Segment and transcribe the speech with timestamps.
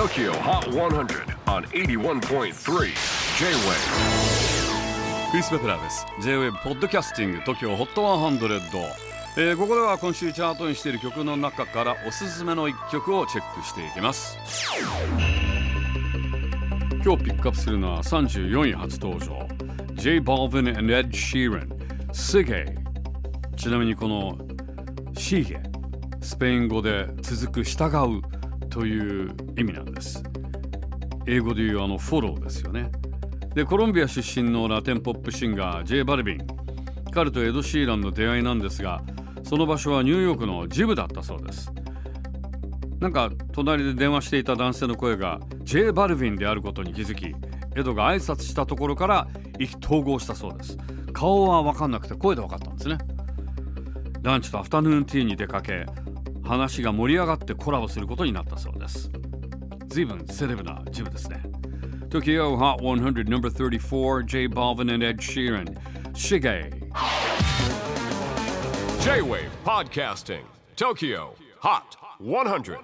[0.00, 2.54] TOKYO HOT 100 on 81.3 J-WAVE
[5.30, 6.06] クリス・ベプラーです。
[6.22, 8.80] J-WAVE ポッドキャスティング TOKYO HOT 100、
[9.36, 14.38] えー、ここでは今週チャートにしている曲の中からおすすめの一曲をチェックしていきます。
[17.04, 19.46] 今日ピックアップするのは34位初登場。
[19.96, 20.18] J.
[20.22, 21.68] Balvin and Ed Sheeran
[22.14, 22.74] Sige
[23.54, 24.38] ちなみにこの
[25.12, 25.60] シーゲ
[26.22, 28.39] スペイン語で続く従う
[28.70, 30.22] という意味なんです
[31.26, 32.90] 英語で言うあのフォローですよね
[33.54, 36.04] でコロンビア出身のラテンポップシンガー J.
[36.04, 36.38] バルビン
[37.12, 39.02] 彼とエド・シーランの出会いなんですが
[39.42, 41.72] その場所はニューヨークのジムだったそうです
[43.00, 45.92] なんか隣で電話していた男性の声が J.
[45.92, 47.34] バルビンであることに気づき
[47.76, 49.28] エドが挨拶したところから
[49.58, 50.78] 意気投合したそうです
[51.12, 52.98] 顔は分かんなくて声で分かったんですね
[54.22, 55.86] ランチとアフタヌーンティーに出かけ
[56.50, 59.08] 話が盛り上がってコラボすることになったそうです
[59.86, 61.44] 随分セレブなジムですね
[62.08, 65.78] Tokyo Hot 100 number 34 J Balvin and Ed Sheeran
[66.12, 66.72] Shige
[69.00, 70.42] J-WAVE PODCASTING
[70.74, 72.78] TOKYO HOT 100